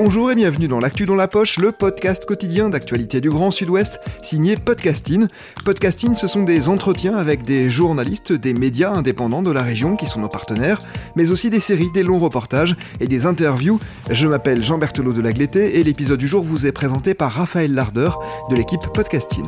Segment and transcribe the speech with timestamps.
[0.00, 3.98] Bonjour et bienvenue dans l'actu dans la poche, le podcast quotidien d'actualité du Grand Sud-Ouest,
[4.22, 5.26] signé Podcasting.
[5.64, 10.06] Podcasting, ce sont des entretiens avec des journalistes, des médias indépendants de la région qui
[10.06, 10.78] sont nos partenaires,
[11.16, 13.80] mais aussi des séries, des longs reportages et des interviews.
[14.08, 17.74] Je m'appelle Jean Berthelot de Lagleté et l'épisode du jour vous est présenté par Raphaël
[17.74, 18.10] Larder
[18.50, 19.46] de l'équipe Podcasting.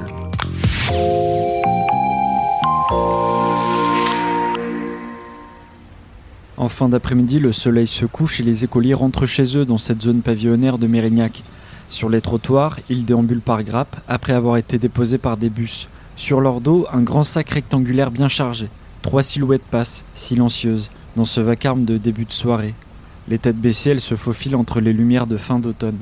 [6.60, 10.02] En fin d'après-midi, le soleil se couche et les écoliers rentrent chez eux dans cette
[10.02, 11.43] zone pavillonnaire de Mérignac.
[11.88, 15.88] Sur les trottoirs, ils déambulent par grappes après avoir été déposés par des bus.
[16.16, 18.68] Sur leur dos, un grand sac rectangulaire bien chargé.
[19.01, 22.74] Trois silhouettes passent, silencieuses, dans ce vacarme de début de soirée.
[23.29, 25.96] Les têtes baissées, elles se faufilent entre les lumières de fin d'automne.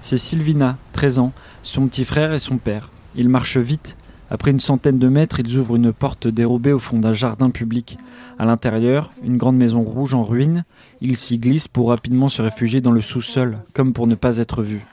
[0.00, 2.88] C'est Sylvina, 13 ans, son petit frère et son père.
[3.14, 3.98] Ils marchent vite,
[4.32, 7.98] après une centaine de mètres, ils ouvrent une porte dérobée au fond d'un jardin public.
[8.38, 10.64] À l'intérieur, une grande maison rouge en ruine.
[11.02, 14.62] Ils s'y glissent pour rapidement se réfugier dans le sous-sol, comme pour ne pas être
[14.62, 14.86] vus.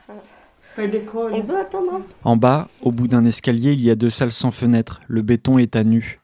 [2.25, 4.99] En bas, au bout d'un escalier, il y a deux salles sans fenêtres.
[5.07, 6.19] Le béton est à nu.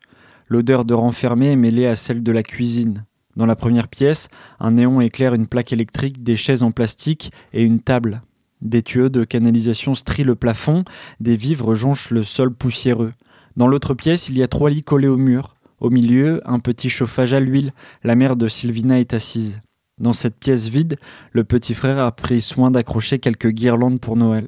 [0.49, 3.05] L'odeur de renfermé est mêlée à celle de la cuisine.
[3.37, 4.27] Dans la première pièce,
[4.59, 8.23] un néon éclaire une plaque électrique, des chaises en plastique et une table.
[8.61, 10.83] Des tuyaux de canalisation strient le plafond,
[11.19, 13.13] des vivres jonchent le sol poussiéreux.
[13.57, 15.55] Dans l'autre pièce, il y a trois lits collés au mur.
[15.79, 17.73] Au milieu, un petit chauffage à l'huile.
[18.03, 19.61] La mère de Sylvina est assise.
[19.97, 20.97] Dans cette pièce vide,
[21.31, 24.47] le petit frère a pris soin d'accrocher quelques guirlandes pour Noël.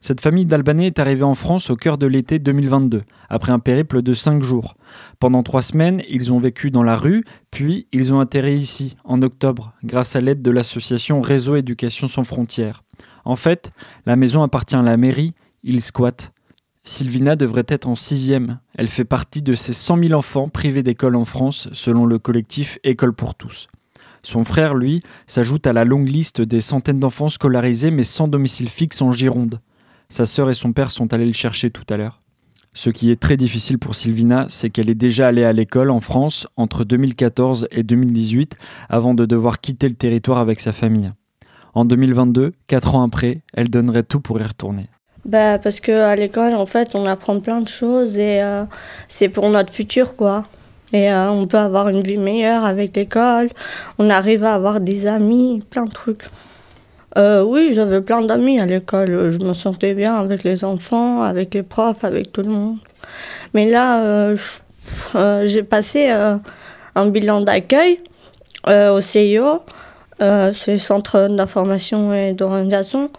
[0.00, 4.02] Cette famille d'Albanais est arrivée en France au cœur de l'été 2022, après un périple
[4.02, 4.76] de cinq jours.
[5.18, 9.22] Pendant trois semaines, ils ont vécu dans la rue, puis ils ont atterri ici, en
[9.22, 12.84] octobre, grâce à l'aide de l'association Réseau Éducation sans frontières.
[13.24, 13.72] En fait,
[14.06, 16.32] la maison appartient à la mairie, ils squattent.
[16.82, 18.60] Sylvina devrait être en sixième.
[18.74, 22.78] Elle fait partie de ces 100 000 enfants privés d'école en France, selon le collectif
[22.84, 23.68] École pour tous.
[24.22, 28.68] Son frère, lui, s'ajoute à la longue liste des centaines d'enfants scolarisés mais sans domicile
[28.68, 29.60] fixe en Gironde.
[30.08, 32.20] Sa sœur et son père sont allés le chercher tout à l'heure.
[32.74, 36.00] Ce qui est très difficile pour Sylvina, c'est qu'elle est déjà allée à l'école en
[36.00, 38.56] France entre 2014 et 2018
[38.88, 41.12] avant de devoir quitter le territoire avec sa famille.
[41.78, 44.86] En 2022, quatre ans après, elle donnerait tout pour y retourner.
[45.24, 48.64] Bah parce que à l'école, en fait, on apprend plein de choses et euh,
[49.06, 50.42] c'est pour notre futur, quoi.
[50.92, 53.50] Et euh, on peut avoir une vie meilleure avec l'école.
[54.00, 56.24] On arrive à avoir des amis, plein de trucs.
[57.16, 59.30] Euh, oui, j'avais plein d'amis à l'école.
[59.30, 62.78] Je me sentais bien avec les enfants, avec les profs, avec tout le monde.
[63.54, 64.34] Mais là,
[65.44, 68.00] j'ai passé un bilan d'accueil
[68.66, 69.62] au CIO.
[70.20, 73.10] Euh, le centre d'information et d'orientation.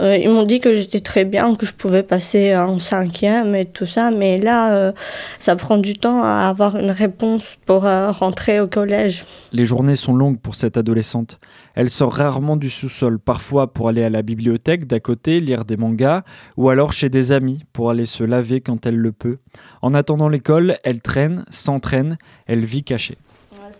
[0.00, 3.64] Euh, ils m'ont dit que j'étais très bien, que je pouvais passer en cinquième et
[3.64, 4.92] tout ça, mais là, euh,
[5.38, 9.24] ça prend du temps à avoir une réponse pour rentrer au collège.
[9.52, 11.38] Les journées sont longues pour cette adolescente.
[11.76, 15.76] Elle sort rarement du sous-sol, parfois pour aller à la bibliothèque d'à côté, lire des
[15.76, 16.22] mangas,
[16.56, 19.38] ou alors chez des amis pour aller se laver quand elle le peut.
[19.80, 23.16] En attendant l'école, elle traîne, s'entraîne, elle vit cachée.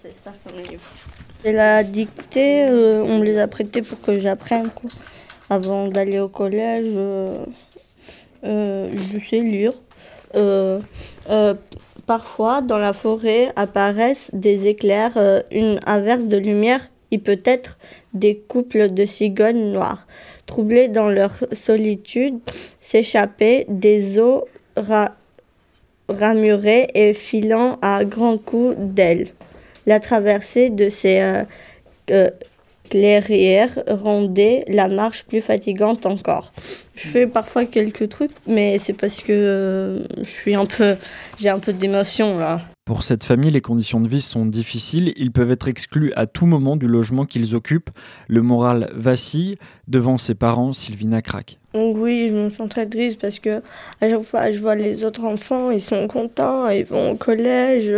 [0.03, 0.83] C'est ça comme livre.
[1.45, 4.69] Et la dictée, euh, on les a prêtés pour que j'apprenne.
[5.51, 7.45] Avant d'aller au collège, euh,
[8.45, 9.73] euh, je sais lire.
[12.07, 16.89] parfois, dans la forêt apparaissent des éclairs, une inverse de lumière.
[17.11, 17.79] Il peut être
[18.13, 20.07] des couples de cigognes noires,
[20.47, 22.39] troublés dans leur solitude,
[22.81, 24.45] s'échapper des eaux
[26.09, 29.29] ramurées et filant à grands coups d'ailes.
[29.89, 31.45] La traversée de ces euh,
[32.11, 32.29] euh,
[32.91, 36.53] clairières rendait la marche plus fatigante encore.
[36.95, 40.97] Je fais parfois quelques trucs, mais c'est parce que euh, je suis un peu,
[41.39, 42.61] j'ai un peu d'émotion là.
[42.89, 45.13] Pour cette famille, les conditions de vie sont difficiles.
[45.19, 47.91] Ils peuvent être exclus à tout moment du logement qu'ils occupent.
[48.29, 49.59] Le moral vacille.
[49.89, 51.59] Devant ses parents, Sylvina craque.
[51.75, 53.61] Oui, je me sens très triste parce que
[54.01, 57.93] à chaque fois je vois les autres enfants, ils sont contents, ils vont au collège,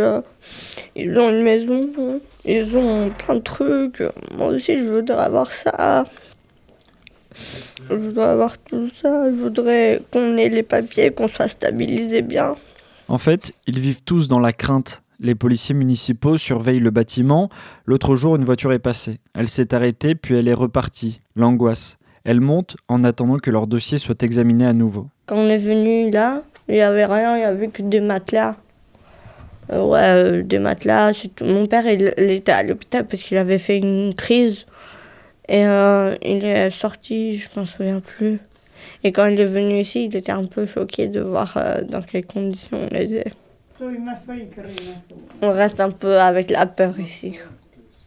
[0.97, 4.03] ils ont une maison, ils ont plein de trucs.
[4.35, 6.03] Moi aussi, je voudrais avoir ça.
[7.89, 9.31] Je voudrais avoir tout ça.
[9.31, 12.57] Je voudrais qu'on ait les papiers, qu'on soit stabilisé bien.
[13.11, 15.03] En fait, ils vivent tous dans la crainte.
[15.19, 17.49] Les policiers municipaux surveillent le bâtiment.
[17.85, 19.19] L'autre jour, une voiture est passée.
[19.33, 21.19] Elle s'est arrêtée, puis elle est repartie.
[21.35, 21.97] L'angoisse.
[22.23, 25.09] Elle monte en attendant que leur dossier soit examiné à nouveau.
[25.25, 28.55] Quand on est venu là, il n'y avait rien, il n'y avait que des matelas.
[29.73, 31.11] Euh, ouais, euh, des matelas.
[31.41, 34.65] Mon père, il, était à l'hôpital parce qu'il avait fait une crise.
[35.49, 38.39] Et euh, il est sorti, je ne m'en souviens plus.
[39.03, 41.57] Et quand il est venu ici, il était un peu choqué de voir
[41.89, 43.31] dans quelles conditions on était.
[45.41, 47.39] On reste un peu avec la peur ici.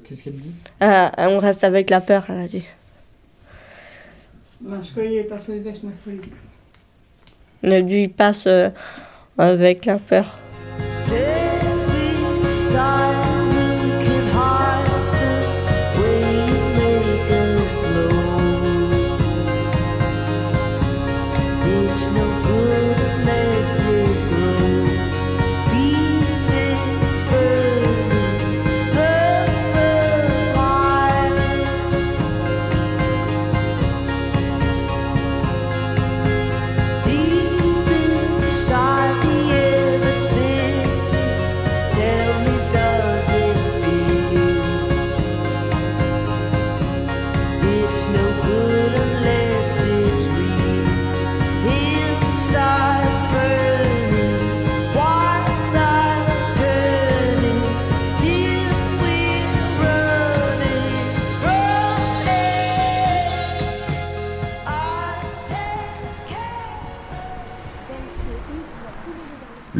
[0.04, 0.54] Qu'est-ce qu'elle dit?
[0.80, 2.64] On reste avec la peur, elle a dit.
[7.62, 8.48] Le lui passe
[9.36, 10.38] avec la peur.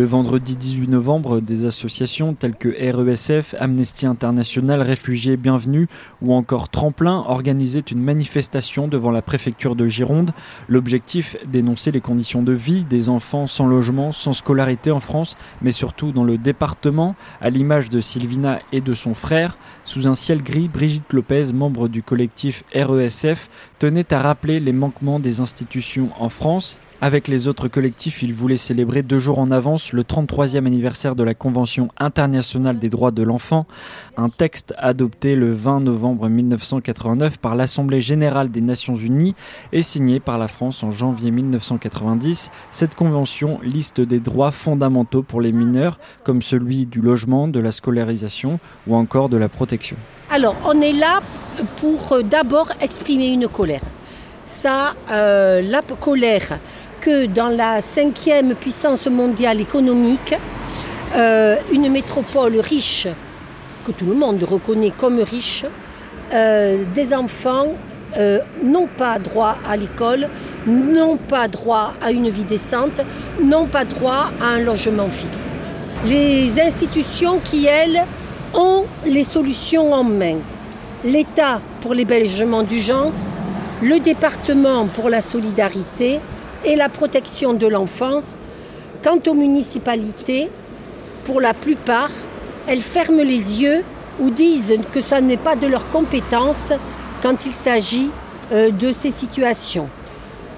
[0.05, 5.89] Le vendredi 18 novembre, des associations telles que RESF, Amnesty International, Réfugiés Bienvenus
[6.21, 10.33] ou encore Tremplin organisaient une manifestation devant la préfecture de Gironde.
[10.69, 15.73] L'objectif, dénoncer les conditions de vie des enfants sans logement, sans scolarité en France, mais
[15.73, 19.57] surtout dans le département, à l'image de Sylvina et de son frère.
[19.87, 23.49] Sous un ciel gris, Brigitte Lopez, membre du collectif RESF,
[23.79, 28.57] tenait à rappeler les manquements des institutions en France avec les autres collectifs, il voulait
[28.57, 33.23] célébrer deux jours en avance le 33e anniversaire de la Convention internationale des droits de
[33.23, 33.67] l'enfant,
[34.17, 39.35] un texte adopté le 20 novembre 1989 par l'Assemblée générale des Nations unies
[39.71, 42.51] et signé par la France en janvier 1990.
[42.71, 47.71] Cette convention liste des droits fondamentaux pour les mineurs, comme celui du logement, de la
[47.71, 49.99] scolarisation ou encore de la protection.
[50.31, 51.21] Alors, on est là
[51.77, 53.83] pour euh, d'abord exprimer une colère.
[54.47, 56.59] Ça, euh, la colère
[57.05, 60.35] que dans la cinquième puissance mondiale économique,
[61.15, 63.07] euh, une métropole riche,
[63.85, 65.67] que tout le monde reconnaît comme riche,
[66.33, 67.67] euh, des enfants
[68.17, 70.29] euh, n'ont pas droit à l'école,
[70.67, 72.99] n'ont pas droit à une vie décente,
[73.43, 75.47] n'ont pas droit à un logement fixe.
[76.07, 78.03] Les institutions qui, elles,
[78.55, 80.39] ont les solutions en main.
[81.05, 83.27] L'État pour l'hébergement d'urgence,
[83.83, 86.19] le département pour la solidarité,
[86.65, 88.35] et la protection de l'enfance.
[89.03, 90.51] Quant aux municipalités,
[91.25, 92.11] pour la plupart,
[92.67, 93.85] elles ferment les yeux
[94.21, 96.73] ou disent que ça n'est pas de leur compétence
[97.23, 98.11] quand il s'agit
[98.53, 99.89] euh, de ces situations.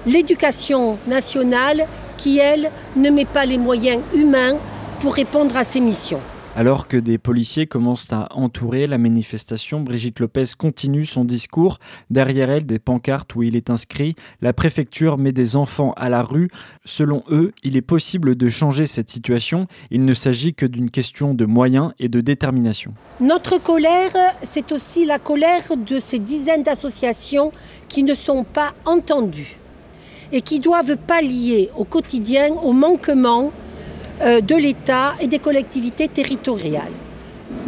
[0.05, 1.87] L'éducation nationale,
[2.17, 4.57] qui, elle, ne met pas les moyens humains
[4.99, 6.21] pour répondre à ces missions.
[6.57, 11.77] Alors que des policiers commencent à entourer la manifestation, Brigitte Lopez continue son discours.
[12.09, 16.23] Derrière elle, des pancartes où il est inscrit La préfecture met des enfants à la
[16.23, 16.49] rue.
[16.83, 19.67] Selon eux, il est possible de changer cette situation.
[19.91, 22.95] Il ne s'agit que d'une question de moyens et de détermination.
[23.19, 27.51] Notre colère, c'est aussi la colère de ces dizaines d'associations
[27.87, 29.59] qui ne sont pas entendues
[30.31, 33.66] et qui doivent pallier au quotidien aux manquements euh,
[34.21, 36.91] de l'État et des collectivités territoriales.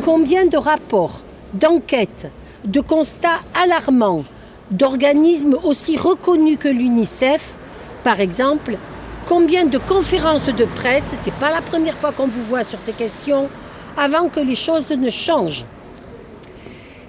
[0.04, 2.28] Combien de rapports, d'enquêtes,
[2.66, 4.24] de constats alarmants
[4.72, 7.56] d'organismes aussi reconnus que l'UNICEF,
[8.04, 8.78] par exemple,
[9.28, 12.80] combien de conférences de presse, ce n'est pas la première fois qu'on vous voit sur
[12.80, 13.50] ces questions,
[13.98, 15.66] avant que les choses ne changent.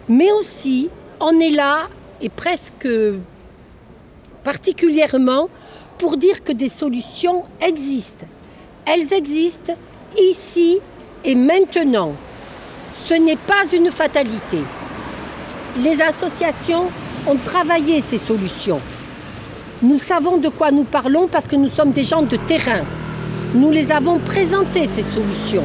[0.08, 1.88] Mais aussi, on est là,
[2.20, 2.88] et presque
[4.42, 5.48] particulièrement,
[5.98, 8.26] pour dire que des solutions existent.
[8.86, 9.74] Elles existent
[10.18, 10.78] ici
[11.24, 12.12] et maintenant.
[13.06, 14.58] Ce n'est pas une fatalité.
[15.78, 16.86] Les associations
[17.26, 18.80] ont travaillé ces solutions.
[19.82, 22.82] Nous savons de quoi nous parlons parce que nous sommes des gens de terrain.
[23.54, 25.64] Nous les avons présentées, ces solutions.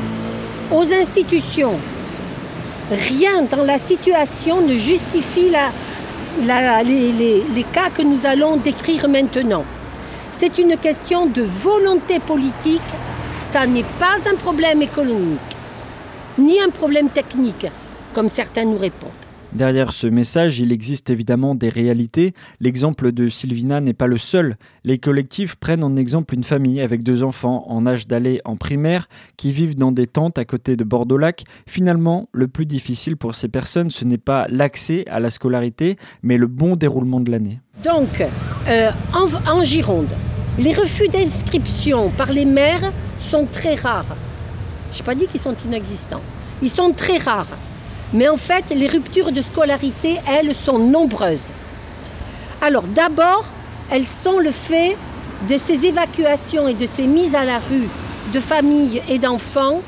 [0.72, 1.74] Aux institutions,
[2.91, 5.51] rien dans la situation ne justifie
[6.39, 9.63] les, cas que nous allons décrire maintenant.
[10.38, 12.82] C'est une question de volonté politique
[13.56, 15.39] ça n'est pas un problème économique,
[16.38, 17.68] ni un problème technique,
[18.13, 19.25] comme certains nous répondent.
[19.55, 22.33] Derrière ce message, il existe évidemment des réalités.
[22.59, 24.57] L'exemple de Sylvina n'est pas le seul.
[24.83, 29.07] Les collectifs prennent en exemple une famille avec deux enfants en âge d'aller en primaire
[29.38, 31.45] qui vivent dans des tentes à côté de Bordeaux-Lac.
[31.67, 36.35] Finalement, le plus difficile pour ces personnes, ce n'est pas l'accès à la scolarité, mais
[36.35, 37.62] le bon déroulement de l'année.
[37.85, 38.21] Donc,
[38.67, 40.09] euh, en, en Gironde,
[40.59, 42.91] les refus d'inscription par les maires
[43.31, 44.17] sont très rares.
[44.91, 46.21] Je n'ai pas dit qu'ils sont inexistants.
[46.62, 47.47] Ils sont très rares.
[48.13, 51.39] Mais en fait, les ruptures de scolarité, elles, sont nombreuses.
[52.62, 53.45] Alors d'abord,
[53.91, 54.95] elles sont le fait
[55.50, 57.88] de ces évacuations et de ces mises à la rue
[58.33, 59.81] de familles et d'enfants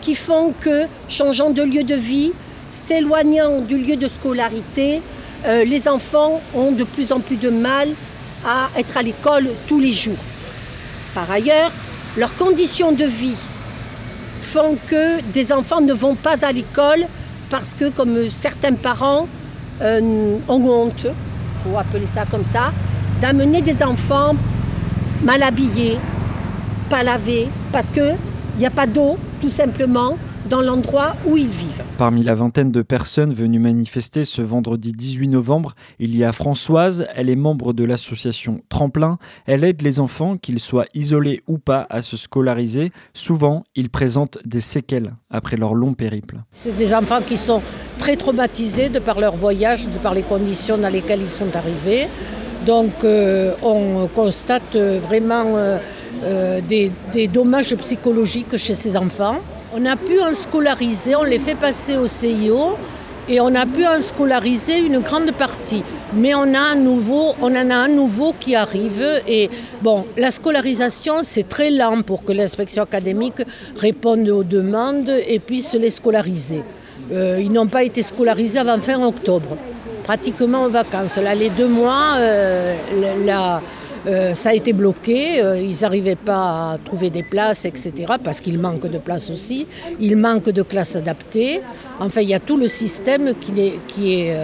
[0.00, 2.32] qui font que, changeant de lieu de vie,
[2.72, 5.00] s'éloignant du lieu de scolarité,
[5.46, 7.88] euh, les enfants ont de plus en plus de mal
[8.46, 10.18] à être à l'école tous les jours.
[11.14, 11.70] Par ailleurs,
[12.16, 13.36] leurs conditions de vie
[14.42, 17.06] font que des enfants ne vont pas à l'école
[17.54, 19.28] parce que, comme certains parents
[19.80, 22.72] euh, ont honte, il faut appeler ça comme ça,
[23.22, 24.34] d'amener des enfants
[25.22, 25.98] mal habillés,
[26.90, 28.16] pas lavés, parce qu'il
[28.58, 30.16] n'y a pas d'eau, tout simplement,
[30.48, 31.82] dans l'endroit où ils vivent.
[31.98, 37.06] Parmi la vingtaine de personnes venues manifester ce vendredi 18 novembre, il y a Françoise,
[37.14, 41.86] elle est membre de l'association Tremplin, elle aide les enfants, qu'ils soient isolés ou pas,
[41.90, 42.90] à se scolariser.
[43.12, 46.36] Souvent, ils présentent des séquelles après leur long périple.
[46.52, 47.62] C'est des enfants qui sont
[47.98, 52.08] très traumatisés de par leur voyage, de par les conditions dans lesquelles ils sont arrivés.
[52.66, 55.78] Donc euh, on constate vraiment euh,
[56.24, 59.40] euh, des, des dommages psychologiques chez ces enfants.
[59.76, 62.76] On a pu en scolariser, on les fait passer au CIO
[63.28, 65.82] et on a pu en scolariser une grande partie.
[66.14, 69.04] Mais on, a un nouveau, en a un nouveau qui arrive.
[69.26, 69.50] Et
[69.82, 73.42] bon, la scolarisation, c'est très lent pour que l'inspection académique
[73.76, 76.62] réponde aux demandes et puisse les scolariser.
[77.12, 79.56] Euh, ils n'ont pas été scolarisés avant fin octobre,
[80.04, 81.16] pratiquement en vacances.
[81.16, 82.76] Là, les deux mois, euh,
[83.26, 83.60] la,
[84.06, 88.40] euh, ça a été bloqué, euh, ils n'arrivaient pas à trouver des places, etc., parce
[88.40, 89.66] qu'il manque de places aussi,
[90.00, 91.60] il manque de classes adaptées.
[92.00, 94.36] Enfin, il y a tout le système qui est, qui est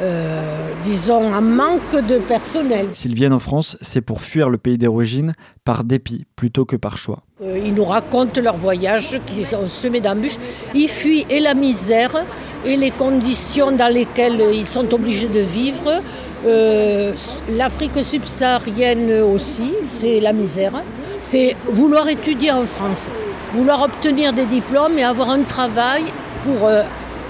[0.00, 2.86] euh, disons, un manque de personnel.
[2.92, 5.34] S'ils viennent en France, c'est pour fuir le pays d'origine
[5.64, 7.22] par dépit plutôt que par choix.
[7.40, 10.38] Ils nous racontent leur voyage, qui sont semés d'embûches.
[10.74, 12.24] Ils fuient et la misère
[12.64, 16.00] et les conditions dans lesquelles ils sont obligés de vivre.
[16.44, 17.12] Euh,
[17.50, 20.82] L'Afrique subsaharienne aussi, c'est la misère.
[21.20, 23.08] C'est vouloir étudier en France,
[23.54, 26.04] vouloir obtenir des diplômes et avoir un travail
[26.44, 26.82] pour euh,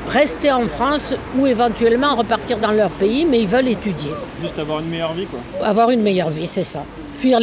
[0.08, 4.12] rester en France ou éventuellement repartir dans leur pays, mais ils veulent étudier.
[4.40, 5.40] Juste avoir une meilleure vie, quoi.
[5.66, 6.82] Avoir une meilleure vie, c'est ça.
[7.22, 7.38] Fuir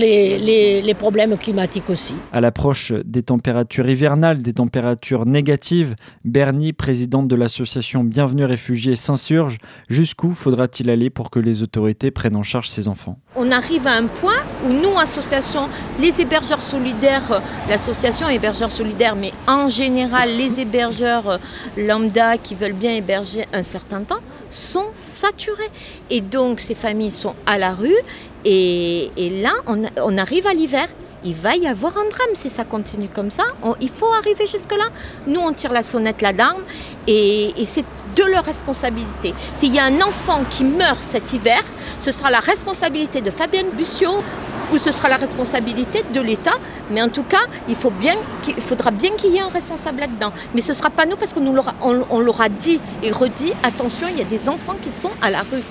[0.93, 2.13] problèmes climatiques aussi.
[2.33, 5.95] À l'approche des températures hivernales, des températures négatives,
[6.25, 9.57] Bernie, présidente de l'association Bienvenue Réfugiés, s'insurge.
[9.87, 13.19] Jusqu'où faudra-t-il aller pour que les autorités prennent en charge ces enfants?
[13.49, 19.33] On arrive à un point où nous, association, les hébergeurs solidaires, l'association hébergeurs solidaires, mais
[19.47, 21.39] en général les hébergeurs
[21.75, 24.19] lambda qui veulent bien héberger un certain temps,
[24.51, 25.71] sont saturés.
[26.11, 27.97] Et donc ces familles sont à la rue
[28.45, 29.09] et,
[29.41, 30.87] là, on, arrive à l'hiver.
[31.23, 33.43] Il va y avoir un drame si ça continue comme ça.
[33.81, 34.85] Il faut arriver jusque-là.
[35.27, 36.61] Nous, on tire la sonnette d'alarme
[37.07, 37.85] et, et c'est
[38.15, 39.33] de leur responsabilité.
[39.53, 41.61] S'il y a un enfant qui meurt cet hiver,
[41.99, 44.23] ce sera la responsabilité de Fabienne Bussiot
[44.71, 46.55] ou ce sera la responsabilité de l'État.
[46.91, 50.31] Mais en tout cas, il, faudra bien qu'il y ait un responsable là-dedans.
[50.53, 54.17] Mais ce ne sera pas nous parce qu'on l'aura on, dit et redit, attention, il
[54.17, 55.63] y a des enfants qui sont à la rue.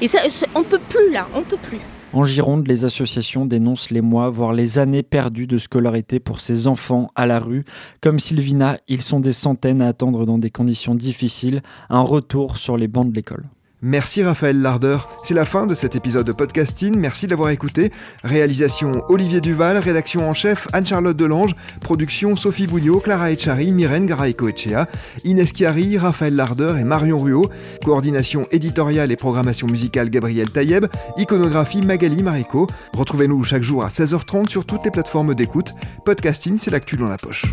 [0.00, 0.20] Et ça,
[0.54, 1.80] on ne peut plus là, on ne peut plus.
[2.14, 6.68] En Gironde, les associations dénoncent les mois, voire les années perdues de scolarité pour ces
[6.68, 7.64] enfants à la rue.
[8.00, 12.76] Comme Sylvina, ils sont des centaines à attendre dans des conditions difficiles un retour sur
[12.76, 13.48] les bancs de l'école.
[13.86, 14.96] Merci Raphaël Larder.
[15.24, 16.96] C'est la fin de cet épisode de podcasting.
[16.96, 17.92] Merci d'avoir écouté.
[18.22, 24.86] Réalisation Olivier Duval, rédaction en chef Anne-Charlotte Delange, production Sophie Bougnot, Clara Echari, Myrène Garaïco-Echea,
[25.24, 27.50] Inès Chiari, Raphaël Larder et Marion Ruot.
[27.84, 30.86] Coordination éditoriale et programmation musicale Gabriel Taïeb.
[31.18, 32.66] Iconographie Magali Marico.
[32.94, 35.74] Retrouvez-nous chaque jour à 16h30 sur toutes les plateformes d'écoute.
[36.06, 37.44] Podcasting, c'est l'actu dans la poche.